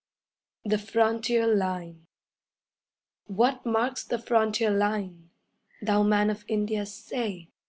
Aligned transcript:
THE 0.65 0.79
FRONTIER 0.79 1.45
LINE 1.45 2.07
What 3.27 3.63
marks 3.67 4.03
the 4.03 4.17
frontier 4.17 4.71
line? 4.71 5.29
Thou 5.79 6.01
man 6.01 6.31
of 6.31 6.43
India, 6.47 6.87
say! 6.87 7.49